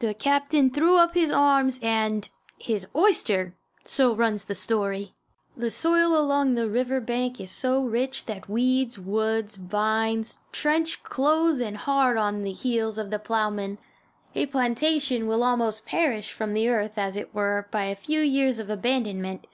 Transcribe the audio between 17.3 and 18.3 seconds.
were, by a few